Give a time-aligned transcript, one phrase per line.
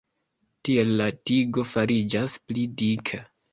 [0.69, 3.25] Tiel la tigo fariĝas pli dika.